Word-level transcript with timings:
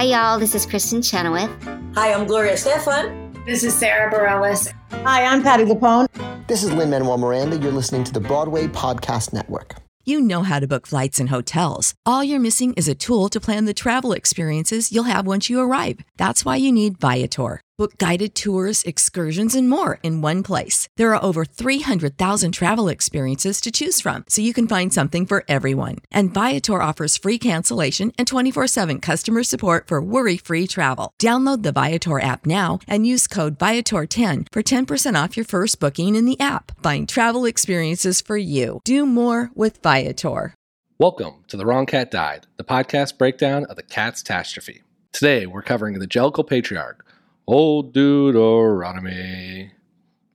Hi, 0.00 0.06
y'all. 0.06 0.38
This 0.38 0.54
is 0.54 0.64
Kristin 0.64 1.04
Chenoweth. 1.04 1.50
Hi, 1.94 2.14
I'm 2.14 2.26
Gloria 2.26 2.54
Estefan. 2.54 3.44
This 3.44 3.62
is 3.62 3.74
Sara 3.74 4.10
Bareilles. 4.10 4.72
Hi, 5.04 5.26
I'm 5.26 5.42
Patti 5.42 5.64
LuPone. 5.64 6.06
This 6.46 6.62
is 6.64 6.72
Lin 6.72 6.88
Manuel 6.88 7.18
Miranda. 7.18 7.58
You're 7.58 7.70
listening 7.70 8.04
to 8.04 8.12
the 8.14 8.20
Broadway 8.20 8.66
Podcast 8.66 9.34
Network. 9.34 9.74
You 10.06 10.22
know 10.22 10.42
how 10.42 10.58
to 10.58 10.66
book 10.66 10.86
flights 10.86 11.20
and 11.20 11.28
hotels. 11.28 11.92
All 12.06 12.24
you're 12.24 12.40
missing 12.40 12.72
is 12.78 12.88
a 12.88 12.94
tool 12.94 13.28
to 13.28 13.38
plan 13.40 13.66
the 13.66 13.74
travel 13.74 14.14
experiences 14.14 14.90
you'll 14.90 15.04
have 15.04 15.26
once 15.26 15.50
you 15.50 15.60
arrive. 15.60 16.00
That's 16.16 16.46
why 16.46 16.56
you 16.56 16.72
need 16.72 16.98
Viator. 16.98 17.60
Book 17.80 17.96
guided 17.96 18.34
tours, 18.34 18.82
excursions, 18.82 19.54
and 19.54 19.66
more 19.66 19.98
in 20.02 20.20
one 20.20 20.42
place. 20.42 20.86
There 20.98 21.14
are 21.14 21.24
over 21.24 21.46
300,000 21.46 22.52
travel 22.52 22.88
experiences 22.90 23.58
to 23.62 23.70
choose 23.70 24.02
from, 24.02 24.24
so 24.28 24.42
you 24.42 24.52
can 24.52 24.68
find 24.68 24.92
something 24.92 25.24
for 25.24 25.44
everyone. 25.48 25.96
And 26.12 26.34
Viator 26.34 26.82
offers 26.82 27.16
free 27.16 27.38
cancellation 27.38 28.12
and 28.18 28.28
24 28.28 28.66
7 28.66 29.00
customer 29.00 29.42
support 29.42 29.88
for 29.88 30.02
worry 30.02 30.36
free 30.36 30.66
travel. 30.66 31.14
Download 31.18 31.62
the 31.62 31.72
Viator 31.72 32.20
app 32.20 32.44
now 32.44 32.80
and 32.86 33.06
use 33.06 33.26
code 33.26 33.58
Viator10 33.58 34.48
for 34.52 34.62
10% 34.62 35.24
off 35.24 35.34
your 35.38 35.46
first 35.46 35.80
booking 35.80 36.16
in 36.16 36.26
the 36.26 36.38
app. 36.38 36.72
Find 36.82 37.08
travel 37.08 37.46
experiences 37.46 38.20
for 38.20 38.36
you. 38.36 38.82
Do 38.84 39.06
more 39.06 39.52
with 39.54 39.82
Viator. 39.82 40.54
Welcome 40.98 41.44
to 41.48 41.56
The 41.56 41.64
Wrong 41.64 41.86
Cat 41.86 42.10
Died, 42.10 42.46
the 42.58 42.62
podcast 42.62 43.16
breakdown 43.16 43.64
of 43.64 43.76
the 43.76 43.82
cat's 43.82 44.22
catastrophe. 44.22 44.82
Today, 45.12 45.46
we're 45.46 45.62
covering 45.62 45.98
the 45.98 46.06
Jellicle 46.06 46.46
Patriarch, 46.46 47.04
Old 47.46 47.92
Deuteronomy. 47.92 49.72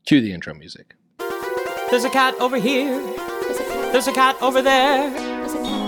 Cue 0.06 0.22
the 0.22 0.34
intro 0.34 0.54
music. 0.54 0.96
There's 1.90 2.04
a 2.04 2.10
cat 2.10 2.36
over 2.40 2.58
here. 2.58 3.00
There's 3.92 4.08
a 4.08 4.12
cat 4.12 4.36
over 4.42 4.62
there. 4.62 5.08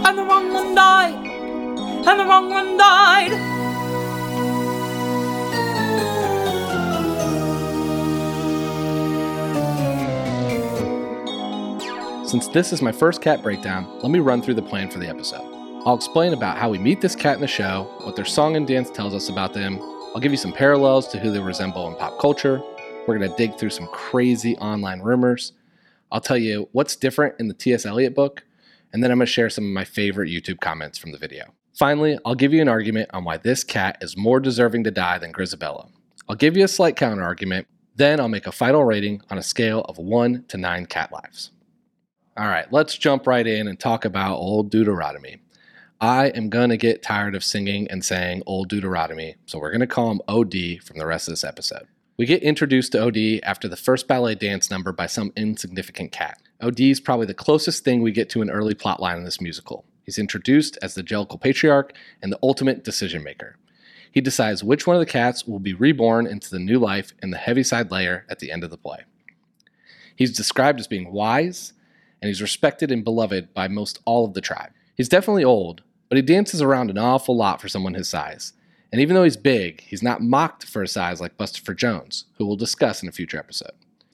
And 0.08 0.18
the 0.18 0.24
wrong 0.24 0.54
one 0.54 0.74
died. 0.76 1.16
And 1.16 2.20
the 2.20 2.26
wrong 2.26 2.50
one 2.50 2.78
died. 2.78 3.32
Since 12.28 12.48
this 12.50 12.72
is 12.72 12.82
my 12.82 12.92
first 12.92 13.22
cat 13.22 13.42
breakdown, 13.42 13.88
let 14.02 14.12
me 14.12 14.20
run 14.20 14.42
through 14.42 14.56
the 14.56 14.62
plan 14.62 14.90
for 14.90 15.00
the 15.00 15.08
episode. 15.08 15.44
I'll 15.86 15.96
explain 15.96 16.34
about 16.34 16.58
how 16.58 16.70
we 16.70 16.78
meet 16.78 17.02
this 17.02 17.16
cat 17.16 17.36
in 17.36 17.42
the 17.42 17.48
show, 17.48 17.90
what 18.04 18.16
their 18.16 18.26
song 18.26 18.56
and 18.56 18.68
dance 18.68 18.90
tells 18.90 19.14
us 19.14 19.30
about 19.30 19.54
them. 19.54 19.80
I'll 20.14 20.22
give 20.22 20.32
you 20.32 20.38
some 20.38 20.54
parallels 20.54 21.08
to 21.10 21.20
who 21.20 21.32
they 21.32 21.40
resemble 21.40 21.88
in 21.88 21.96
pop 21.96 22.20
culture. 22.20 22.62
We're 23.06 23.18
going 23.18 23.30
to 23.30 23.38
dig 23.38 23.58
through 23.58 23.70
some 23.70 23.88
crazy 23.88 24.58
online 24.58 25.02
rumors. 25.02 25.54
I'll 26.12 26.22
tell 26.22 26.38
you 26.38 26.70
what's 26.72 26.96
different 26.96 27.36
in 27.40 27.48
the 27.48 27.54
T.S. 27.54 27.86
Eliot 27.86 28.16
book, 28.16 28.44
and 28.92 29.04
then 29.04 29.12
I'm 29.12 29.18
going 29.18 29.28
to 29.28 29.32
share 29.32 29.50
some 29.50 29.66
of 29.66 29.72
my 29.72 29.84
favorite 29.84 30.30
YouTube 30.30 30.60
comments 30.60 30.98
from 30.98 31.12
the 31.12 31.18
video. 31.18 31.54
Finally, 31.78 32.18
I'll 32.26 32.36
give 32.36 32.54
you 32.54 32.62
an 32.62 32.68
argument 32.68 33.10
on 33.14 33.24
why 33.24 33.38
this 33.38 33.64
cat 33.64 33.98
is 34.02 34.18
more 34.18 34.40
deserving 34.40 34.86
to 34.86 34.92
die 34.92 35.20
than 35.20 35.32
Grizabella. 35.32 35.90
I'll 36.28 36.36
give 36.36 36.58
you 36.58 36.64
a 36.64 36.70
slight 36.70 36.96
counter 36.96 37.24
argument, 37.24 37.68
then 37.96 38.20
I'll 38.20 38.28
make 38.28 38.48
a 38.48 38.52
final 38.52 38.84
rating 38.84 39.22
on 39.30 39.38
a 39.38 39.44
scale 39.44 39.82
of 39.82 39.98
1 39.98 40.46
to 40.48 40.58
9 40.58 40.86
cat 40.88 41.12
lives. 41.12 41.52
All 42.38 42.48
right, 42.48 42.72
let's 42.72 42.98
jump 42.98 43.28
right 43.28 43.46
in 43.46 43.68
and 43.68 43.80
talk 43.80 44.06
about 44.06 44.38
Old 44.38 44.72
Deuteronomy. 44.72 45.38
I 46.00 46.28
am 46.28 46.50
going 46.50 46.70
to 46.70 46.78
get 46.78 47.02
tired 47.02 47.34
of 47.34 47.44
singing 47.44 47.88
and 47.90 48.06
saying 48.06 48.44
Old 48.46 48.70
Deuteronomy, 48.70 49.36
so 49.48 49.58
we're 49.58 49.72
going 49.72 49.80
to 49.80 49.88
call 49.88 50.12
him 50.12 50.22
OD 50.28 50.84
from 50.84 51.00
the 51.00 51.08
rest 51.08 51.28
of 51.28 51.32
this 51.32 51.44
episode. 51.44 51.88
We 52.18 52.28
get 52.28 52.44
introduced 52.44 52.92
to 52.92 53.04
OD 53.04 53.40
after 53.42 53.68
the 53.68 53.76
first 53.76 54.08
ballet 54.08 54.36
dance 54.36 54.70
number 54.70 54.92
by 54.92 55.08
some 55.08 55.34
insignificant 55.36 56.12
cat. 56.12 56.40
OD 56.62 56.82
is 56.82 57.00
probably 57.00 57.26
the 57.26 57.34
closest 57.34 57.84
thing 57.84 58.04
we 58.04 58.12
get 58.12 58.30
to 58.30 58.44
an 58.44 58.52
early 58.52 58.76
plotline 58.76 59.18
in 59.18 59.24
this 59.24 59.42
musical. 59.42 59.86
He's 60.04 60.20
introduced 60.20 60.78
as 60.84 60.94
the 60.94 61.02
Jellicle 61.02 61.42
Patriarch 61.42 61.94
and 62.22 62.32
the 62.32 62.40
ultimate 62.44 62.84
decision 62.84 63.24
maker. 63.24 63.58
He 64.12 64.22
decides 64.22 64.64
which 64.64 64.86
one 64.86 64.96
of 64.96 65.00
the 65.00 65.06
cats 65.08 65.48
will 65.48 65.60
be 65.60 65.74
reborn 65.74 66.28
into 66.28 66.52
the 66.52 66.60
new 66.60 66.78
life 66.78 67.12
in 67.24 67.32
the 67.32 67.38
Heaviside 67.38 67.90
layer 67.90 68.24
at 68.30 68.38
the 68.38 68.52
end 68.52 68.64
of 68.64 68.70
the 68.70 68.78
play. 68.78 69.00
He's 70.16 70.38
described 70.38 70.80
as 70.80 70.88
being 70.88 71.12
wise, 71.12 71.74
and 72.22 72.28
he's 72.28 72.42
respected 72.42 72.92
and 72.92 73.04
beloved 73.04 73.56
by 73.56 73.68
most 73.68 74.00
all 74.06 74.26
of 74.26 74.36
the 74.36 74.42
tribe. 74.42 74.72
He's 74.96 75.10
definitely 75.10 75.44
old, 75.44 75.84
but 76.10 76.18
he 76.18 76.22
dances 76.22 76.62
around 76.62 76.90
an 76.90 76.98
awful 76.98 77.36
lot 77.36 77.62
for 77.62 77.68
someone 77.68 77.94
his 77.94 78.10
size. 78.10 78.54
And 78.92 79.02
even 79.02 79.16
though 79.16 79.24
he's 79.24 79.38
big, 79.38 79.82
he's 79.82 80.04
not 80.04 80.22
mocked 80.22 80.66
for 80.66 80.82
his 80.82 80.92
size 80.92 81.20
like 81.20 81.38
Bustopher 81.38 81.76
Jones, 81.76 82.26
who 82.38 82.46
we'll 82.46 82.56
discuss 82.56 83.04
in 83.04 83.10
a 83.10 83.12
future 83.12 83.38
episode. 83.38 83.72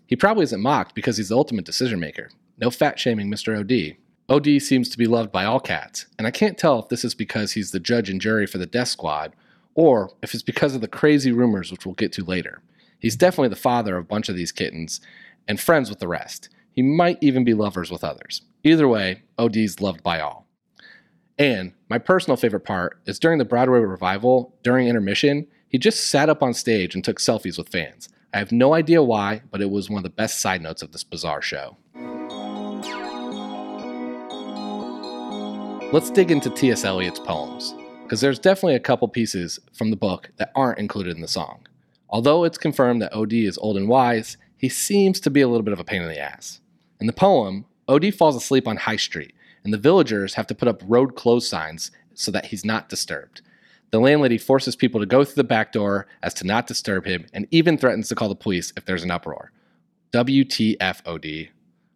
He 0.08 0.16
probably 0.16 0.44
isn't 0.44 0.62
mocked 0.62 0.96
because 0.96 1.18
he's 1.18 1.30
the 1.30 1.38
ultimate 1.38 1.66
decision 1.66 2.00
maker. 2.00 2.30
No 2.58 2.70
fat 2.70 3.00
shaming 3.00 3.30
Mr. 3.30 3.60
OD. 3.60 3.98
OD 4.30 4.62
seems 4.62 4.90
to 4.90 4.98
be 4.98 5.06
loved 5.06 5.32
by 5.32 5.46
all 5.46 5.60
cats, 5.60 6.08
and 6.18 6.26
I 6.26 6.32
can't 6.32 6.58
tell 6.58 6.80
if 6.80 6.90
this 6.90 7.04
is 7.04 7.14
because 7.14 7.52
he's 7.52 7.72
the 7.72 7.80
judge 7.80 8.10
and 8.10 8.22
jury 8.22 8.48
for 8.48 8.58
the 8.58 8.66
death 8.66 8.88
squad, 8.88 9.34
or 9.76 10.12
if 10.22 10.34
it's 10.34 10.44
because 10.44 10.76
of 10.76 10.82
the 10.82 10.88
crazy 10.88 11.32
rumors 11.32 11.72
which 11.72 11.86
we'll 11.86 11.96
get 11.96 12.12
to 12.14 12.24
later. 12.24 12.62
He's 13.00 13.16
definitely 13.16 13.50
the 13.50 13.56
father 13.58 13.98
of 13.98 14.06
a 14.06 14.08
bunch 14.08 14.30
of 14.30 14.36
these 14.36 14.52
kittens, 14.52 15.02
and 15.48 15.60
friends 15.60 15.90
with 15.90 16.00
the 16.00 16.08
rest. 16.08 16.50
He 16.72 16.82
might 16.82 17.18
even 17.22 17.44
be 17.44 17.54
lovers 17.54 17.92
with 17.92 18.04
others. 18.04 18.42
Either 18.64 18.88
way, 18.88 19.24
OD's 19.38 19.82
loved 19.82 20.02
by 20.04 20.20
all. 20.20 20.48
And 21.44 21.74
my 21.90 21.98
personal 21.98 22.38
favorite 22.38 22.62
part 22.62 23.02
is 23.06 23.20
during 23.20 23.38
the 23.38 23.44
Broadway 23.44 23.80
revival, 23.80 24.56
during 24.64 24.88
intermission, 24.88 25.46
he 25.68 25.78
just 25.78 26.08
sat 26.08 26.30
up 26.30 26.42
on 26.42 26.54
stage 26.54 26.96
and 26.96 27.04
took 27.04 27.20
selfies 27.20 27.58
with 27.58 27.68
fans. 27.68 28.08
I 28.34 28.38
have 28.38 28.54
no 28.54 28.74
idea 28.74 29.04
why, 29.04 29.42
but 29.52 29.60
it 29.60 29.70
was 29.70 29.90
one 29.90 29.98
of 29.98 30.04
the 30.04 30.10
best 30.10 30.40
side 30.40 30.62
notes 30.62 30.82
of 30.82 30.94
this 30.94 31.04
bizarre 31.04 31.42
show. 31.42 31.76
Let's 35.92 36.12
dig 36.12 36.32
into 36.32 36.50
T.S. 36.50 36.86
Eliot's 36.86 37.20
poems, 37.20 37.76
because 38.04 38.22
there's 38.22 38.40
definitely 38.40 38.76
a 38.76 38.80
couple 38.80 39.10
pieces 39.10 39.60
from 39.74 39.90
the 39.90 39.98
book 39.98 40.32
that 40.38 40.54
aren't 40.56 40.80
included 40.80 41.14
in 41.14 41.22
the 41.22 41.28
song. 41.28 41.68
Although 42.10 42.46
it's 42.46 42.58
confirmed 42.58 43.02
that 43.02 43.14
OD 43.14 43.34
is 43.34 43.58
old 43.58 43.76
and 43.76 43.90
wise, 43.90 44.38
he 44.56 44.70
seems 44.70 45.20
to 45.20 45.30
be 45.30 45.42
a 45.42 45.50
little 45.50 45.64
bit 45.64 45.74
of 45.74 45.82
a 45.82 45.84
pain 45.84 46.04
in 46.04 46.08
the 46.08 46.22
ass. 46.22 46.62
In 47.02 47.08
the 47.08 47.12
poem, 47.12 47.66
OD 47.90 48.14
falls 48.14 48.38
asleep 48.38 48.66
on 48.66 48.78
High 48.78 48.96
Street, 48.96 49.34
and 49.64 49.74
the 49.74 49.78
villagers 49.78 50.34
have 50.36 50.48
to 50.48 50.56
put 50.56 50.68
up 50.68 50.82
road 50.86 51.16
closed 51.16 51.48
signs 51.48 51.92
so 52.14 52.32
that 52.32 52.48
he's 52.48 52.66
not 52.66 52.90
disturbed. 52.90 53.42
The 53.92 54.00
landlady 54.00 54.38
forces 54.38 54.76
people 54.76 55.00
to 55.00 55.06
go 55.06 55.24
through 55.24 55.36
the 55.36 55.44
back 55.44 55.72
door 55.72 56.08
as 56.24 56.34
to 56.36 56.48
not 56.48 56.68
disturb 56.68 57.06
him 57.06 57.28
and 57.32 57.48
even 57.52 57.78
threatens 57.78 58.10
to 58.10 58.16
call 58.16 58.30
the 58.30 58.36
police 58.36 58.74
if 58.76 58.86
there's 58.86 59.04
an 59.04 59.12
uproar. 59.12 59.52
WTFOD. 60.14 61.50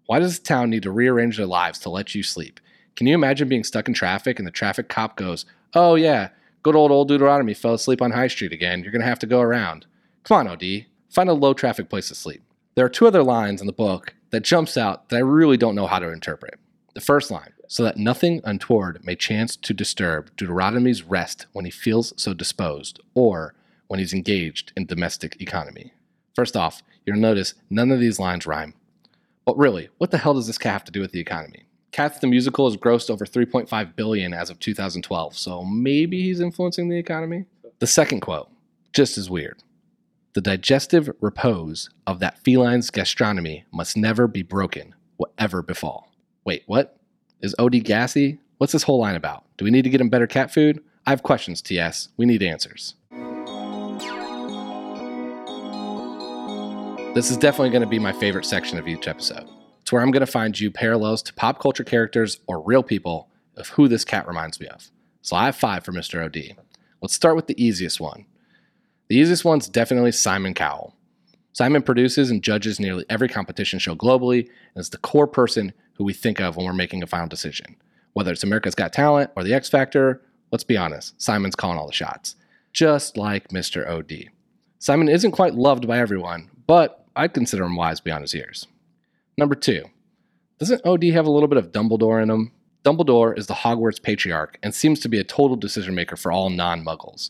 Why 0.06 0.20
does 0.20 0.40
the 0.40 0.46
town 0.46 0.70
need 0.70 0.84
to 0.84 0.92
rearrange 0.92 1.38
their 1.38 1.46
lives 1.46 1.80
to 1.80 1.90
let 1.90 2.16
you 2.16 2.24
sleep? 2.24 2.60
Can 2.96 3.08
you 3.08 3.14
imagine 3.14 3.50
being 3.50 3.64
stuck 3.64 3.88
in 3.88 3.94
traffic 3.94 4.40
and 4.40 4.48
the 4.48 4.52
traffic 4.52 4.90
cop 4.90 5.18
goes, 5.18 5.46
Oh, 5.74 5.96
yeah, 5.96 6.30
good 6.64 6.76
old 6.76 6.92
old 6.92 7.08
Deuteronomy 7.08 7.54
fell 7.54 7.74
asleep 7.74 8.02
on 8.02 8.12
High 8.12 8.28
Street 8.28 8.54
again. 8.54 8.82
You're 8.82 8.92
going 8.92 9.02
to 9.02 9.08
have 9.08 9.20
to 9.20 9.28
go 9.28 9.42
around. 9.42 9.86
Come 10.24 10.38
on, 10.38 10.48
OD. 10.48 10.86
Find 11.10 11.30
a 11.30 11.34
low 11.34 11.54
traffic 11.54 11.90
place 11.90 12.08
to 12.10 12.16
sleep. 12.16 12.44
There 12.76 12.86
are 12.86 12.90
two 12.90 13.08
other 13.08 13.24
lines 13.24 13.62
in 13.62 13.68
the 13.68 13.74
book 13.74 14.14
that 14.30 14.44
jumps 14.44 14.78
out 14.78 15.10
that 15.10 15.18
I 15.18 15.22
really 15.22 15.58
don't 15.58 15.76
know 15.76 15.88
how 15.88 16.00
to 16.00 16.12
interpret. 16.12 16.60
The 16.94 17.02
first 17.02 17.32
line, 17.32 17.54
so 17.68 17.84
that 17.84 17.98
nothing 17.98 18.42
untoward 18.44 19.04
may 19.04 19.16
chance 19.16 19.56
to 19.56 19.74
disturb 19.74 20.36
Deuteronomy's 20.36 21.04
rest 21.04 21.46
when 21.54 21.66
he 21.66 21.72
feels 21.72 22.14
so 22.16 22.34
disposed, 22.34 23.00
or 23.14 23.54
when 23.88 24.00
he's 24.00 24.14
engaged 24.14 24.72
in 24.76 24.86
domestic 24.86 25.40
economy. 25.42 25.94
First 26.34 26.56
off, 26.56 26.82
you'll 27.06 27.18
notice 27.18 27.54
none 27.70 27.92
of 27.92 28.00
these 28.00 28.20
lines 28.20 28.46
rhyme. 28.46 28.74
But 29.46 29.58
really, 29.58 29.90
what 29.98 30.12
the 30.12 30.18
hell 30.18 30.34
does 30.34 30.48
this 30.48 30.58
cat 30.58 30.74
have 30.74 30.84
to 30.86 30.92
do 30.92 31.02
with 31.02 31.12
the 31.12 31.20
economy? 31.20 31.66
Cats 31.92 32.20
the 32.20 32.28
musical 32.28 32.70
has 32.70 32.78
grossed 32.78 33.10
over 33.10 33.26
3.5 33.26 33.96
billion 33.96 34.34
as 34.34 34.50
of 34.50 34.60
2012, 34.60 35.36
so 35.36 35.64
maybe 35.64 36.22
he's 36.22 36.42
influencing 36.42 36.90
the 36.90 36.98
economy. 36.98 37.46
The 37.80 37.88
second 37.88 38.20
quote, 38.20 38.50
just 38.94 39.18
as 39.18 39.30
weird. 39.30 39.64
The 40.34 40.42
digestive 40.42 41.10
repose 41.22 41.90
of 42.06 42.20
that 42.20 42.44
feline's 42.44 42.92
gastronomy 42.92 43.66
must 43.72 43.98
never 43.98 44.28
be 44.28 44.44
broken, 44.44 44.94
whatever 45.16 45.64
befall. 45.64 46.12
Wait, 46.46 46.64
what? 46.68 46.97
Is 47.40 47.54
OD 47.60 47.84
gassy? 47.84 48.40
What's 48.58 48.74
this 48.74 48.82
whole 48.82 49.00
line 49.00 49.16
about? 49.16 49.44
Do 49.58 49.66
we 49.66 49.70
need 49.70 49.84
to 49.84 49.92
get 49.92 50.02
him 50.02 50.10
better 50.10 50.26
cat 50.26 50.52
food? 50.52 50.84
I 51.06 51.12
have 51.12 51.22
questions, 51.22 51.62
TS. 51.62 52.10
We 52.18 52.26
need 52.26 52.42
answers. 52.42 52.96
This 57.14 57.30
is 57.30 57.38
definitely 57.38 57.70
going 57.70 57.84
to 57.84 57.88
be 57.88 58.00
my 58.00 58.12
favorite 58.12 58.46
section 58.46 58.80
of 58.80 58.88
each 58.88 59.08
episode. 59.08 59.48
It's 59.82 59.92
where 59.92 60.02
I'm 60.02 60.10
going 60.10 60.26
to 60.26 60.32
find 60.32 60.60
you 60.60 60.72
parallels 60.72 61.22
to 61.24 61.34
pop 61.36 61.60
culture 61.60 61.84
characters 61.84 62.40
or 62.48 62.60
real 62.60 62.82
people 62.82 63.30
of 63.56 63.70
who 63.70 63.88
this 63.88 64.04
cat 64.04 64.28
reminds 64.28 64.60
me 64.60 64.68
of. 64.68 64.90
So 65.22 65.36
I 65.36 65.46
have 65.46 65.56
five 65.56 65.86
for 65.86 65.92
Mr. 65.92 66.26
OD. 66.26 66.58
Let's 67.04 67.14
start 67.14 67.36
with 67.36 67.46
the 67.46 67.64
easiest 67.64 68.00
one. 68.00 68.26
The 69.10 69.16
easiest 69.18 69.46
one's 69.46 69.70
definitely 69.70 70.12
Simon 70.12 70.56
Cowell. 70.56 70.96
Simon 71.54 71.84
produces 71.84 72.32
and 72.32 72.44
judges 72.44 72.80
nearly 72.80 73.06
every 73.10 73.30
competition 73.30 73.78
show 73.78 73.96
globally 73.96 74.42
and 74.42 74.82
is 74.82 74.90
the 74.90 74.98
core 74.98 75.28
person 75.28 75.74
who 75.98 76.04
we 76.04 76.14
think 76.14 76.40
of 76.40 76.56
when 76.56 76.66
we're 76.66 76.74
making 76.74 77.04
a 77.04 77.08
final 77.08 77.28
decision. 77.28 77.76
Whether 78.14 78.32
it's 78.32 78.44
America's 78.44 78.76
Got 78.76 78.94
Talent 78.94 79.32
or 79.36 79.44
The 79.44 79.54
X 79.54 79.70
Factor, 79.70 80.22
let's 80.52 80.64
be 80.64 80.78
honest, 80.78 81.20
Simon's 81.22 81.56
calling 81.56 81.78
all 81.78 81.88
the 81.88 81.94
shots. 81.94 82.36
Just 82.74 83.18
like 83.18 83.50
Mr. 83.50 83.88
OD. 83.90 84.30
Simon 84.80 85.10
isn't 85.10 85.32
quite 85.32 85.56
loved 85.56 85.88
by 85.88 85.98
everyone, 85.98 86.50
but 86.68 87.06
I'd 87.16 87.34
consider 87.34 87.64
him 87.64 87.76
wise 87.76 88.00
beyond 88.00 88.22
his 88.22 88.34
years. 88.34 88.68
Number 89.38 89.56
two, 89.56 89.86
doesn't 90.60 90.86
OD 90.86 91.04
have 91.06 91.26
a 91.26 91.32
little 91.32 91.48
bit 91.48 91.58
of 91.58 91.72
Dumbledore 91.72 92.22
in 92.22 92.30
him? 92.30 92.52
Dumbledore 92.84 93.38
is 93.38 93.48
the 93.48 93.54
Hogwarts 93.54 94.02
patriarch 94.02 94.58
and 94.62 94.74
seems 94.74 95.00
to 95.02 95.10
be 95.10 95.20
a 95.20 95.24
total 95.24 95.56
decision 95.56 95.96
maker 95.96 96.16
for 96.16 96.32
all 96.32 96.50
non 96.50 96.86
muggles. 96.86 97.30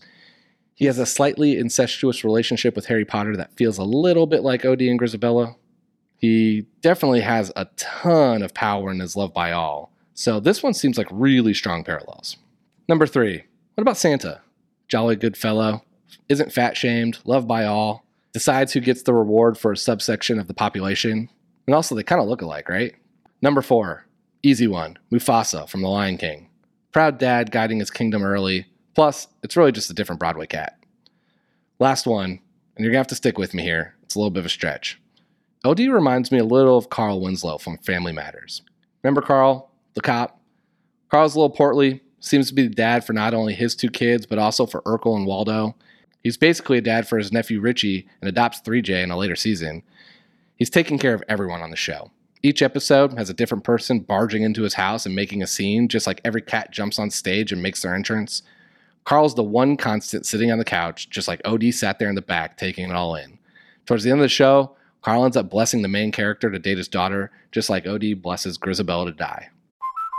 He 0.75 0.85
has 0.85 0.99
a 0.99 1.05
slightly 1.05 1.57
incestuous 1.57 2.23
relationship 2.23 2.75
with 2.75 2.85
Harry 2.85 3.05
Potter 3.05 3.35
that 3.35 3.55
feels 3.57 3.77
a 3.77 3.83
little 3.83 4.27
bit 4.27 4.43
like 4.43 4.63
OD 4.63 4.81
and 4.81 4.99
Grizabella. 4.99 5.55
He 6.17 6.65
definitely 6.81 7.21
has 7.21 7.51
a 7.55 7.65
ton 7.77 8.41
of 8.41 8.53
power 8.53 8.89
and 8.89 9.01
is 9.01 9.15
loved 9.15 9.33
by 9.33 9.51
all. 9.51 9.91
So 10.13 10.39
this 10.39 10.63
one 10.63 10.73
seems 10.73 10.97
like 10.97 11.07
really 11.11 11.53
strong 11.53 11.83
parallels. 11.83 12.37
Number 12.89 13.05
three, 13.05 13.43
what 13.75 13.81
about 13.81 13.97
Santa? 13.97 14.41
Jolly 14.87 15.15
good 15.15 15.37
fellow, 15.37 15.83
isn't 16.29 16.53
fat 16.53 16.75
shamed, 16.75 17.19
loved 17.25 17.47
by 17.47 17.65
all, 17.65 18.05
decides 18.33 18.73
who 18.73 18.79
gets 18.79 19.03
the 19.03 19.13
reward 19.13 19.57
for 19.57 19.71
a 19.71 19.77
subsection 19.77 20.39
of 20.39 20.47
the 20.47 20.53
population. 20.53 21.29
And 21.67 21.75
also, 21.75 21.93
they 21.93 22.03
kind 22.03 22.21
of 22.21 22.27
look 22.27 22.41
alike, 22.41 22.69
right? 22.69 22.95
Number 23.41 23.61
four, 23.61 24.07
easy 24.41 24.67
one 24.67 24.97
Mufasa 25.11 25.67
from 25.67 25.81
The 25.81 25.89
Lion 25.89 26.17
King. 26.17 26.49
Proud 26.91 27.17
dad 27.17 27.51
guiding 27.51 27.79
his 27.79 27.91
kingdom 27.91 28.23
early. 28.23 28.65
Plus, 28.95 29.27
it's 29.43 29.57
really 29.57 29.71
just 29.71 29.91
a 29.91 29.93
different 29.93 30.19
Broadway 30.19 30.47
cat. 30.47 30.79
Last 31.79 32.07
one, 32.07 32.39
and 32.75 32.83
you're 32.83 32.91
gonna 32.91 32.99
have 32.99 33.07
to 33.07 33.15
stick 33.15 33.37
with 33.37 33.53
me 33.53 33.61
here. 33.61 33.95
It's 34.03 34.15
a 34.15 34.19
little 34.19 34.31
bit 34.31 34.39
of 34.39 34.45
a 34.45 34.49
stretch. 34.49 34.99
OD 35.67 35.79
reminds 35.79 36.31
me 36.31 36.39
a 36.39 36.45
little 36.45 36.77
of 36.77 36.89
Carl 36.89 37.19
Winslow 37.19 37.57
from 37.57 37.77
Family 37.79 38.13
Matters. 38.13 38.61
Remember 39.03 39.21
Carl, 39.21 39.69
the 39.95 40.01
cop? 40.01 40.39
Carl's 41.09 41.35
a 41.35 41.39
little 41.39 41.53
portly, 41.53 42.01
seems 42.21 42.47
to 42.47 42.53
be 42.53 42.65
the 42.65 42.73
dad 42.73 43.03
for 43.03 43.11
not 43.11 43.33
only 43.33 43.53
his 43.53 43.75
two 43.75 43.89
kids, 43.89 44.25
but 44.25 44.39
also 44.39 44.65
for 44.65 44.81
Urkel 44.83 45.17
and 45.17 45.25
Waldo. 45.25 45.75
He's 46.23 46.37
basically 46.37 46.77
a 46.77 46.81
dad 46.81 47.05
for 47.05 47.17
his 47.17 47.33
nephew 47.33 47.59
Richie 47.59 48.07
and 48.21 48.29
adopts 48.29 48.61
3J 48.61 49.03
in 49.03 49.11
a 49.11 49.17
later 49.17 49.35
season. 49.35 49.83
He's 50.55 50.69
taking 50.69 50.97
care 50.97 51.13
of 51.13 51.21
everyone 51.27 51.61
on 51.61 51.69
the 51.69 51.75
show. 51.75 52.11
Each 52.41 52.61
episode 52.61 53.17
has 53.17 53.29
a 53.29 53.33
different 53.33 53.65
person 53.65 53.99
barging 53.99 54.43
into 54.43 54.63
his 54.63 54.75
house 54.75 55.05
and 55.05 55.13
making 55.13 55.43
a 55.43 55.47
scene, 55.47 55.89
just 55.89 56.07
like 56.07 56.21
every 56.23 56.41
cat 56.41 56.71
jumps 56.71 56.97
on 56.97 57.09
stage 57.09 57.51
and 57.51 57.61
makes 57.61 57.81
their 57.81 57.93
entrance. 57.93 58.41
Carl's 59.03 59.35
the 59.35 59.43
one 59.43 59.75
constant 59.75 60.25
sitting 60.25 60.49
on 60.49 60.59
the 60.59 60.63
couch, 60.63 61.09
just 61.09 61.27
like 61.27 61.41
OD 61.43 61.73
sat 61.73 61.99
there 61.99 62.07
in 62.07 62.15
the 62.15 62.21
back 62.21 62.55
taking 62.55 62.89
it 62.89 62.95
all 62.95 63.15
in. 63.15 63.37
Towards 63.85 64.05
the 64.05 64.11
end 64.11 64.21
of 64.21 64.23
the 64.23 64.29
show, 64.29 64.76
Carl 65.07 65.23
ends 65.23 65.37
up 65.37 65.49
blessing 65.49 65.81
the 65.81 65.87
main 65.87 66.11
character 66.11 66.51
to 66.51 66.59
date 66.59 66.77
his 66.77 66.89
daughter, 66.89 67.31
just 67.53 67.69
like 67.69 67.87
OD 67.87 68.21
blesses 68.21 68.57
Grizabella 68.57 69.05
to 69.05 69.13
die. 69.13 69.47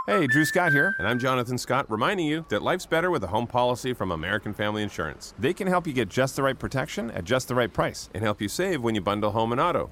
Hey, 0.07 0.25
Drew 0.25 0.45
Scott 0.45 0.71
here, 0.71 0.95
and 0.97 1.07
I'm 1.07 1.19
Jonathan 1.19 1.59
Scott, 1.59 1.85
reminding 1.91 2.25
you 2.25 2.43
that 2.49 2.63
life's 2.63 2.87
better 2.87 3.11
with 3.11 3.23
a 3.23 3.27
home 3.27 3.45
policy 3.45 3.93
from 3.93 4.09
American 4.09 4.51
Family 4.51 4.81
Insurance. 4.81 5.35
They 5.37 5.53
can 5.53 5.67
help 5.67 5.85
you 5.85 5.93
get 5.93 6.09
just 6.09 6.35
the 6.35 6.41
right 6.41 6.57
protection 6.57 7.11
at 7.11 7.23
just 7.23 7.47
the 7.47 7.53
right 7.53 7.71
price 7.71 8.09
and 8.15 8.23
help 8.23 8.41
you 8.41 8.47
save 8.47 8.81
when 8.81 8.95
you 8.95 9.01
bundle 9.01 9.29
home 9.29 9.51
and 9.51 9.61
auto. 9.61 9.91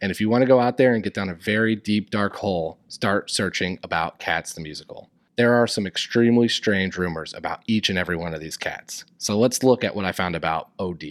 and 0.00 0.10
if 0.10 0.20
you 0.20 0.28
want 0.28 0.42
to 0.42 0.48
go 0.48 0.60
out 0.60 0.76
there 0.76 0.94
and 0.94 1.04
get 1.04 1.14
down 1.14 1.28
a 1.28 1.34
very 1.34 1.76
deep, 1.76 2.10
dark 2.10 2.36
hole, 2.36 2.78
start 2.88 3.30
searching 3.30 3.78
about 3.82 4.18
Cats 4.18 4.54
the 4.54 4.60
Musical. 4.60 5.10
There 5.36 5.54
are 5.54 5.66
some 5.66 5.86
extremely 5.86 6.48
strange 6.48 6.96
rumors 6.96 7.34
about 7.34 7.62
each 7.66 7.88
and 7.88 7.98
every 7.98 8.16
one 8.16 8.34
of 8.34 8.40
these 8.40 8.56
cats. 8.56 9.04
So 9.18 9.38
let's 9.38 9.62
look 9.62 9.84
at 9.84 9.94
what 9.94 10.04
I 10.04 10.12
found 10.12 10.36
about 10.36 10.68
OD. 10.78 11.04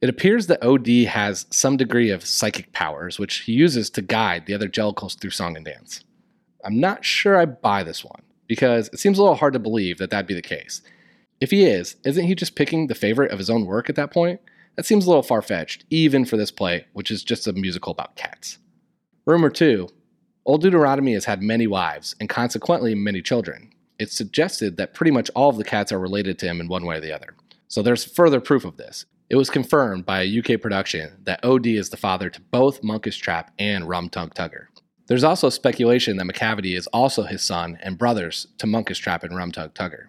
It 0.00 0.08
appears 0.08 0.46
that 0.46 0.62
OD 0.62 1.06
has 1.08 1.46
some 1.50 1.76
degree 1.76 2.10
of 2.10 2.24
psychic 2.24 2.72
powers, 2.72 3.18
which 3.18 3.38
he 3.40 3.52
uses 3.52 3.90
to 3.90 4.02
guide 4.02 4.46
the 4.46 4.54
other 4.54 4.68
Jellicles 4.68 5.18
through 5.18 5.30
song 5.30 5.56
and 5.56 5.64
dance. 5.64 6.04
I'm 6.64 6.78
not 6.78 7.04
sure 7.04 7.36
I 7.36 7.46
buy 7.46 7.82
this 7.82 8.04
one, 8.04 8.22
because 8.46 8.88
it 8.92 8.98
seems 8.98 9.18
a 9.18 9.22
little 9.22 9.36
hard 9.36 9.52
to 9.54 9.58
believe 9.58 9.98
that 9.98 10.10
that'd 10.10 10.26
be 10.26 10.34
the 10.34 10.42
case. 10.42 10.82
If 11.40 11.50
he 11.50 11.64
is, 11.64 11.96
isn't 12.04 12.26
he 12.26 12.34
just 12.34 12.56
picking 12.56 12.86
the 12.86 12.94
favorite 12.94 13.30
of 13.30 13.38
his 13.38 13.50
own 13.50 13.64
work 13.64 13.88
at 13.88 13.96
that 13.96 14.12
point? 14.12 14.40
That 14.78 14.86
seems 14.86 15.06
a 15.06 15.08
little 15.08 15.24
far 15.24 15.42
fetched, 15.42 15.84
even 15.90 16.24
for 16.24 16.36
this 16.36 16.52
play, 16.52 16.86
which 16.92 17.10
is 17.10 17.24
just 17.24 17.48
a 17.48 17.52
musical 17.52 17.90
about 17.90 18.14
cats. 18.14 18.58
Rumor 19.26 19.50
2 19.50 19.88
Old 20.46 20.62
Deuteronomy 20.62 21.14
has 21.14 21.24
had 21.24 21.42
many 21.42 21.66
wives, 21.66 22.14
and 22.20 22.28
consequently 22.28 22.94
many 22.94 23.20
children. 23.20 23.72
It's 23.98 24.16
suggested 24.16 24.76
that 24.76 24.94
pretty 24.94 25.10
much 25.10 25.32
all 25.34 25.50
of 25.50 25.56
the 25.56 25.64
cats 25.64 25.90
are 25.90 25.98
related 25.98 26.38
to 26.38 26.46
him 26.46 26.60
in 26.60 26.68
one 26.68 26.86
way 26.86 26.98
or 26.98 27.00
the 27.00 27.12
other. 27.12 27.34
So 27.66 27.82
there's 27.82 28.04
further 28.04 28.40
proof 28.40 28.64
of 28.64 28.76
this. 28.76 29.04
It 29.28 29.34
was 29.34 29.50
confirmed 29.50 30.06
by 30.06 30.22
a 30.22 30.38
UK 30.38 30.62
production 30.62 31.10
that 31.24 31.44
OD 31.44 31.66
is 31.66 31.90
the 31.90 31.96
father 31.96 32.30
to 32.30 32.40
both 32.40 32.82
Munkustrap 32.82 33.48
and 33.58 33.88
Rum 33.88 34.08
Tum 34.08 34.30
Tugger. 34.30 34.66
There's 35.08 35.24
also 35.24 35.48
speculation 35.48 36.18
that 36.18 36.26
Macavity 36.28 36.76
is 36.76 36.86
also 36.92 37.24
his 37.24 37.42
son 37.42 37.80
and 37.82 37.98
brothers 37.98 38.46
to 38.58 38.68
Munkustrap 38.68 39.24
and 39.24 39.36
Rum 39.36 39.50
Tum 39.50 39.70
Tugger. 39.70 40.04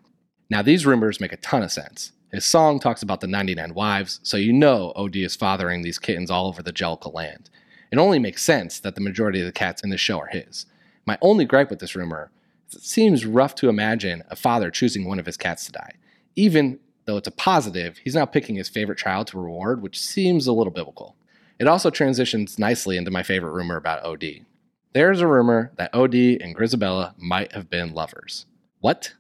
Now, 0.48 0.62
these 0.62 0.86
rumors 0.86 1.19
make 1.19 1.33
a 1.33 1.38
ton 1.38 1.63
of 1.63 1.71
sense. 1.71 2.12
His 2.31 2.46
song 2.46 2.80
talks 2.80 3.02
about 3.02 3.22
the 3.22 3.28
99 3.28 3.74
wives, 3.74 4.20
so 4.24 4.38
you 4.38 4.54
know 4.54 4.94
OD 4.96 5.16
is 5.18 5.36
fathering 5.36 5.81
these 5.81 5.98
kittens 5.98 6.30
all 6.30 6.48
over 6.48 6.62
the 6.62 6.72
Jellicle 6.72 7.14
land. 7.14 7.50
It 7.92 7.98
only 7.98 8.20
makes 8.20 8.44
sense 8.44 8.80
that 8.81 8.94
the 8.94 9.02
majority 9.02 9.40
of 9.40 9.48
the 9.48 9.52
cats 9.52 9.84
in 9.84 9.90
this 9.90 10.00
show 10.00 10.20
are 10.20 10.28
his. 10.28 10.68
My 11.08 11.18
only 11.22 11.46
gripe 11.46 11.72
with 11.72 11.80
this 11.80 11.96
rumor 11.96 12.30
is 12.68 12.76
it 12.76 12.84
seems 12.84 13.26
rough 13.26 13.56
to 13.56 13.70
imagine 13.70 14.24
a 14.30 14.36
father 14.36 14.70
choosing 14.70 15.08
one 15.08 15.18
of 15.18 15.26
his 15.26 15.38
cats 15.38 15.66
to 15.66 15.72
die. 15.72 15.94
Even 16.36 16.80
though 17.06 17.18
it's 17.18 17.28
a 17.28 17.31
positive, 17.31 17.98
he's 17.98 18.14
now 18.14 18.26
picking 18.26 18.56
his 18.56 18.70
favorite 18.70 19.00
child 19.00 19.26
to 19.28 19.40
reward, 19.40 19.81
which 19.81 20.00
seems 20.00 20.46
a 20.46 20.54
little 20.54 20.72
biblical. 20.72 21.16
It 21.60 21.68
also 21.68 21.90
transitions 21.90 22.60
nicely 22.60 22.96
into 22.96 23.10
my 23.10 23.24
favorite 23.24 23.54
rumor 23.54 23.76
about 23.76 24.06
OD. 24.06 24.46
There's 24.94 25.22
a 25.22 25.28
rumor 25.28 25.72
that 25.78 25.94
OD 25.94 26.14
and 26.14 26.56
Grizabella 26.56 27.16
might 27.18 27.54
have 27.54 27.70
been 27.72 27.94
lovers. 27.94 28.46
What? 28.81 29.14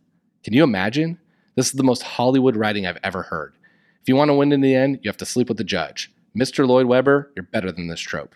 Can 0.43 0.53
you 0.53 0.63
imagine? 0.63 1.19
This 1.59 1.67
is 1.67 1.73
the 1.73 1.83
most 1.83 2.03
Hollywood 2.03 2.55
writing 2.55 2.87
I've 2.87 2.99
ever 3.03 3.21
heard. 3.21 3.53
If 4.01 4.07
you 4.07 4.15
want 4.15 4.29
to 4.29 4.33
win 4.33 4.53
in 4.53 4.61
the 4.61 4.73
end, 4.73 4.97
you 5.03 5.09
have 5.09 5.17
to 5.17 5.25
sleep 5.25 5.49
with 5.49 5.57
the 5.57 5.65
judge. 5.65 6.09
Mr. 6.33 6.65
Lloyd 6.65 6.85
Webber, 6.85 7.33
you're 7.35 7.43
better 7.43 7.69
than 7.69 7.87
this 7.87 7.99
trope. 7.99 8.33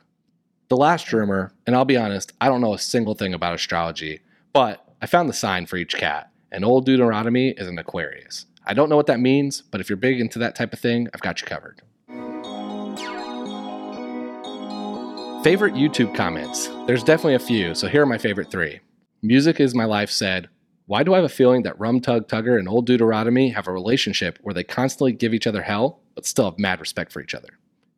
The 0.68 0.76
last 0.76 1.14
rumor, 1.14 1.54
and 1.66 1.74
I'll 1.74 1.86
be 1.86 1.96
honest, 1.96 2.34
I 2.42 2.50
don't 2.50 2.60
know 2.60 2.74
a 2.74 2.78
single 2.78 3.16
thing 3.16 3.34
about 3.34 3.56
astrology, 3.56 4.20
but 4.52 4.86
I 5.02 5.06
found 5.06 5.30
the 5.30 5.34
sign 5.34 5.68
for 5.68 5.78
each 5.78 5.96
cat, 5.96 6.32
and 6.52 6.66
old 6.66 6.86
Deuteronomy 6.86 7.52
is 7.52 7.66
an 7.66 7.80
Aquarius. 7.80 8.46
I 8.66 8.74
don't 8.74 8.90
know 8.90 8.98
what 8.98 9.08
that 9.08 9.22
means, 9.22 9.62
but 9.62 9.80
if 9.80 9.90
you're 9.90 9.96
big 9.96 10.20
into 10.20 10.38
that 10.40 10.56
type 10.56 10.74
of 10.74 10.80
thing, 10.80 11.08
I've 11.14 11.22
got 11.22 11.40
you 11.40 11.48
covered. 11.48 11.82
Favorite 15.46 15.76
YouTube 15.76 16.14
comments? 16.14 16.68
There's 16.88 17.06
definitely 17.06 17.36
a 17.36 17.40
few, 17.40 17.74
so 17.74 17.88
here 17.88 18.02
are 18.02 18.06
my 18.06 18.18
favorite 18.18 18.52
three. 18.52 18.82
Music 19.22 19.62
is 19.62 19.74
My 19.74 19.86
Life 19.86 20.12
said, 20.12 20.50
Why 20.86 21.04
do 21.04 21.14
I 21.14 21.18
have 21.18 21.26
a 21.26 21.30
feeling 21.30 21.64
that 21.64 21.80
Rum 21.80 22.02
Tum 22.02 22.22
Tugger 22.22 22.60
and 22.60 22.68
Old 22.68 22.86
Deuteronomy 22.86 23.50
have 23.50 23.68
a 23.68 23.72
relationship 23.72 24.38
where 24.42 24.54
they 24.54 24.64
constantly 24.64 25.14
give 25.14 25.34
each 25.34 25.48
other 25.48 25.62
hell, 25.62 26.02
but 26.14 26.26
still 26.26 26.46
have 26.46 26.60
mad 26.60 26.80
respect 26.80 27.12
for 27.12 27.22
each 27.22 27.34
other? 27.34 27.50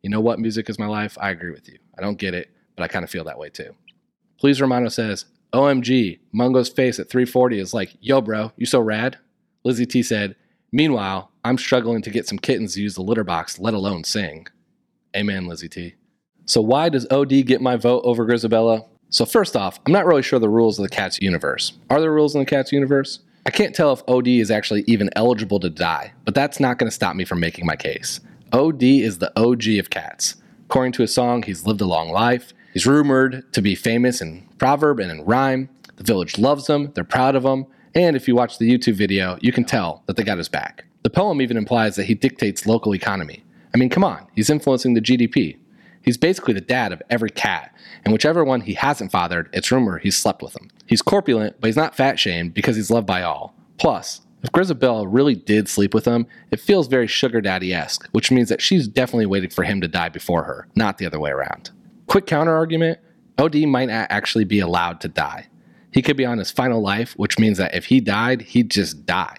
You 0.02 0.10
know 0.10 0.20
what, 0.20 0.38
Music 0.38 0.70
is 0.70 0.78
My 0.78 0.86
Life? 0.86 1.18
I 1.20 1.30
agree 1.30 1.50
with 1.50 1.68
you. 1.68 1.78
I 1.98 2.02
don't 2.02 2.18
get 2.18 2.34
it, 2.34 2.50
but 2.76 2.84
I 2.84 2.88
kind 2.88 3.02
of 3.02 3.10
feel 3.10 3.24
that 3.24 3.38
way 3.38 3.50
too. 3.50 3.74
Please 4.38 4.60
Romano 4.60 4.88
says, 4.88 5.24
OMG, 5.52 6.20
Mungo's 6.32 6.68
face 6.68 6.98
at 6.98 7.08
340 7.08 7.58
is 7.58 7.74
like, 7.74 7.96
yo, 8.00 8.20
bro, 8.20 8.52
you 8.56 8.66
so 8.66 8.80
rad. 8.80 9.18
Lizzie 9.64 9.86
T 9.86 10.02
said, 10.02 10.36
Meanwhile, 10.72 11.30
I'm 11.44 11.58
struggling 11.58 12.02
to 12.02 12.10
get 12.10 12.28
some 12.28 12.38
kittens 12.38 12.74
to 12.74 12.82
use 12.82 12.94
the 12.94 13.02
litter 13.02 13.24
box, 13.24 13.58
let 13.58 13.74
alone 13.74 14.04
sing. 14.04 14.46
Amen, 15.16 15.46
Lizzie 15.46 15.68
T. 15.68 15.94
So, 16.44 16.60
why 16.60 16.88
does 16.88 17.06
OD 17.10 17.46
get 17.46 17.60
my 17.60 17.76
vote 17.76 18.02
over 18.04 18.26
Grizabella? 18.26 18.86
So, 19.10 19.24
first 19.24 19.56
off, 19.56 19.78
I'm 19.86 19.92
not 19.92 20.06
really 20.06 20.22
sure 20.22 20.38
the 20.38 20.48
rules 20.48 20.78
of 20.78 20.82
the 20.82 20.88
Cats 20.88 21.20
universe. 21.20 21.72
Are 21.90 22.00
there 22.00 22.12
rules 22.12 22.34
in 22.34 22.40
the 22.40 22.46
Cats 22.46 22.72
universe? 22.72 23.20
I 23.46 23.50
can't 23.50 23.74
tell 23.74 23.92
if 23.92 24.02
OD 24.08 24.26
is 24.26 24.50
actually 24.50 24.82
even 24.88 25.08
eligible 25.14 25.60
to 25.60 25.70
die, 25.70 26.12
but 26.24 26.34
that's 26.34 26.58
not 26.58 26.78
going 26.78 26.88
to 26.88 26.94
stop 26.94 27.14
me 27.14 27.24
from 27.24 27.38
making 27.38 27.64
my 27.64 27.76
case. 27.76 28.18
OD 28.52 28.82
is 28.82 29.18
the 29.18 29.32
OG 29.40 29.68
of 29.78 29.90
cats. 29.90 30.34
According 30.64 30.92
to 30.92 31.02
his 31.02 31.14
song, 31.14 31.42
he's 31.42 31.64
lived 31.64 31.80
a 31.80 31.86
long 31.86 32.10
life. 32.10 32.52
He's 32.72 32.86
rumored 32.86 33.52
to 33.52 33.62
be 33.62 33.76
famous 33.76 34.20
in 34.20 34.48
proverb 34.58 34.98
and 34.98 35.12
in 35.12 35.24
rhyme. 35.24 35.68
The 35.94 36.02
village 36.02 36.38
loves 36.38 36.68
him, 36.68 36.90
they're 36.94 37.04
proud 37.04 37.36
of 37.36 37.44
him, 37.44 37.66
and 37.94 38.16
if 38.16 38.26
you 38.26 38.34
watch 38.34 38.58
the 38.58 38.70
YouTube 38.70 38.96
video, 38.96 39.38
you 39.40 39.52
can 39.52 39.64
tell 39.64 40.02
that 40.06 40.16
they 40.16 40.24
got 40.24 40.38
his 40.38 40.48
back. 40.48 40.84
The 41.04 41.10
poem 41.10 41.40
even 41.40 41.56
implies 41.56 41.94
that 41.96 42.04
he 42.04 42.14
dictates 42.14 42.66
local 42.66 42.94
economy. 42.94 43.44
I 43.72 43.78
mean, 43.78 43.90
come 43.90 44.04
on, 44.04 44.26
he's 44.34 44.50
influencing 44.50 44.94
the 44.94 45.00
GDP. 45.00 45.56
He's 46.06 46.16
basically 46.16 46.54
the 46.54 46.60
dad 46.60 46.92
of 46.92 47.02
every 47.10 47.30
cat, 47.30 47.74
and 48.04 48.12
whichever 48.12 48.44
one 48.44 48.60
he 48.60 48.74
hasn't 48.74 49.10
fathered, 49.10 49.50
it's 49.52 49.72
rumor 49.72 49.98
he's 49.98 50.16
slept 50.16 50.40
with 50.40 50.52
them. 50.52 50.70
He's 50.86 51.02
corpulent, 51.02 51.60
but 51.60 51.66
he's 51.66 51.76
not 51.76 51.96
fat 51.96 52.18
shamed 52.18 52.54
because 52.54 52.76
he's 52.76 52.92
loved 52.92 53.08
by 53.08 53.22
all. 53.22 53.56
Plus, 53.76 54.20
if 54.44 54.52
Grizabella 54.52 55.08
really 55.10 55.34
did 55.34 55.68
sleep 55.68 55.92
with 55.92 56.04
him, 56.04 56.28
it 56.52 56.60
feels 56.60 56.86
very 56.86 57.08
sugar 57.08 57.40
daddy 57.40 57.74
esque, 57.74 58.08
which 58.12 58.30
means 58.30 58.48
that 58.48 58.62
she's 58.62 58.86
definitely 58.86 59.26
waiting 59.26 59.50
for 59.50 59.64
him 59.64 59.80
to 59.80 59.88
die 59.88 60.08
before 60.08 60.44
her, 60.44 60.68
not 60.76 60.98
the 60.98 61.06
other 61.06 61.18
way 61.18 61.32
around. 61.32 61.70
Quick 62.06 62.26
counter 62.26 62.54
argument 62.54 63.00
OD 63.38 63.56
might 63.66 63.88
not 63.88 64.06
actually 64.08 64.44
be 64.44 64.60
allowed 64.60 65.00
to 65.00 65.08
die. 65.08 65.48
He 65.90 66.02
could 66.02 66.16
be 66.16 66.24
on 66.24 66.38
his 66.38 66.52
final 66.52 66.80
life, 66.80 67.14
which 67.14 67.38
means 67.38 67.58
that 67.58 67.74
if 67.74 67.86
he 67.86 68.00
died, 68.00 68.42
he'd 68.42 68.70
just 68.70 69.06
die. 69.06 69.38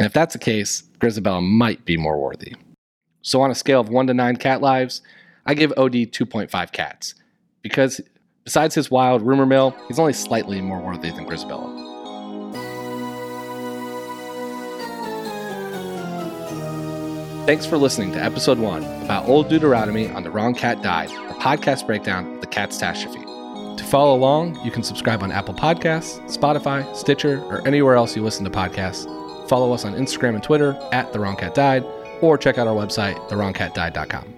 And 0.00 0.06
if 0.06 0.12
that's 0.12 0.32
the 0.32 0.40
case, 0.40 0.82
Grizabella 0.98 1.42
might 1.42 1.84
be 1.84 1.96
more 1.96 2.20
worthy. 2.20 2.56
So, 3.22 3.40
on 3.40 3.52
a 3.52 3.54
scale 3.54 3.80
of 3.80 3.88
1 3.88 4.08
to 4.08 4.14
9 4.14 4.36
cat 4.36 4.60
lives, 4.60 5.00
I 5.48 5.54
give 5.54 5.72
OD 5.78 5.94
2.5 6.12 6.72
cats 6.72 7.14
because 7.62 8.02
besides 8.44 8.74
his 8.74 8.90
wild 8.90 9.22
rumor 9.22 9.46
mill, 9.46 9.74
he's 9.88 9.98
only 9.98 10.12
slightly 10.12 10.60
more 10.60 10.78
worthy 10.78 11.10
than 11.10 11.24
Grizabella. 11.24 11.86
Thanks 17.46 17.64
for 17.64 17.78
listening 17.78 18.12
to 18.12 18.22
episode 18.22 18.58
one 18.58 18.84
about 19.02 19.26
Old 19.26 19.48
Deuteronomy 19.48 20.10
on 20.10 20.22
The 20.22 20.30
Wrong 20.30 20.54
Cat 20.54 20.82
Died, 20.82 21.08
a 21.08 21.34
podcast 21.40 21.86
breakdown 21.86 22.34
of 22.34 22.40
the 22.42 22.46
Cat's 22.46 22.76
catastrophe. 22.76 23.24
To 23.78 23.84
follow 23.84 24.14
along, 24.14 24.62
you 24.62 24.70
can 24.70 24.82
subscribe 24.82 25.22
on 25.22 25.32
Apple 25.32 25.54
Podcasts, 25.54 26.20
Spotify, 26.30 26.94
Stitcher, 26.94 27.42
or 27.44 27.66
anywhere 27.66 27.94
else 27.94 28.14
you 28.14 28.22
listen 28.22 28.44
to 28.44 28.50
podcasts. 28.50 29.06
Follow 29.48 29.72
us 29.72 29.86
on 29.86 29.94
Instagram 29.94 30.34
and 30.34 30.42
Twitter 30.42 30.78
at 30.92 31.10
The 31.14 31.20
Wrong 31.20 31.36
Cat 31.36 31.54
Died, 31.54 31.84
or 32.20 32.36
check 32.36 32.58
out 32.58 32.66
our 32.66 32.74
website, 32.74 33.16
TheWrongCatDied.com. 33.30 34.37